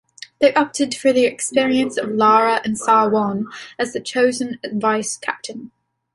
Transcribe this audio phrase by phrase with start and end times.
[0.39, 3.45] They opted for the experience of Lara and Sarwan
[3.77, 5.69] was chosen as vice captain.